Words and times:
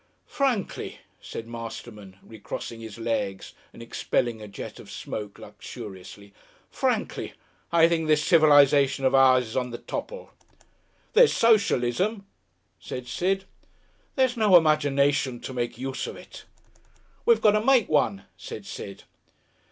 "Frankly," 0.25 0.97
said 1.21 1.45
Masterman, 1.47 2.17
recrossing 2.23 2.81
his 2.81 2.97
legs 2.97 3.53
and 3.71 3.83
expelling 3.83 4.41
a 4.41 4.47
jet 4.47 4.79
of 4.79 4.89
smoke 4.89 5.37
luxuriously, 5.37 6.33
"frankly, 6.71 7.33
I 7.71 7.87
think 7.87 8.07
this 8.07 8.23
civilisation 8.25 9.05
of 9.05 9.13
ours 9.13 9.49
is 9.49 9.55
on 9.55 9.69
the 9.69 9.77
topple." 9.77 10.31
"There's 11.13 11.33
Socialism," 11.33 12.25
said 12.79 13.05
Sid. 13.07 13.45
"There's 14.15 14.35
no 14.35 14.57
imagination 14.57 15.39
to 15.41 15.53
make 15.53 15.77
use 15.77 16.07
of 16.07 16.15
it." 16.17 16.45
"We've 17.23 17.39
got 17.39 17.51
to 17.51 17.61
make 17.63 17.87
one," 17.87 18.23
said 18.37 18.65
Sid. 18.65 19.03